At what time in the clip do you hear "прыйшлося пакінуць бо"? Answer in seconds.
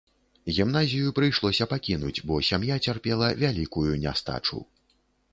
1.17-2.39